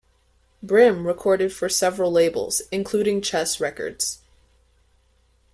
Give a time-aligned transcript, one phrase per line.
[0.63, 4.17] Brim recorded for several labels, including Chess Records.